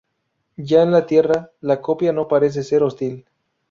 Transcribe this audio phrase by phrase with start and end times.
[0.57, 3.23] Ya en la Tierra, la copia no parece ser hostil.